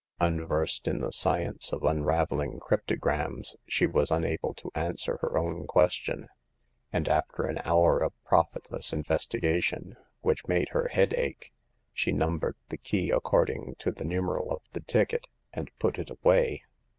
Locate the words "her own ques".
5.21-5.93